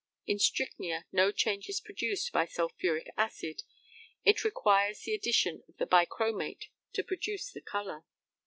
In 0.25 0.39
strychnia 0.39 1.05
no 1.11 1.31
change 1.31 1.69
is 1.69 1.79
produced 1.79 2.31
by 2.33 2.47
sulphuric 2.47 3.05
acid. 3.17 3.61
It 4.25 4.43
requires 4.43 5.01
the 5.01 5.13
addition 5.13 5.61
of 5.69 5.77
the 5.77 5.85
bichromate 5.85 6.69
to 6.93 7.03
produce 7.03 7.51
the 7.51 7.61
colour. 7.61 8.03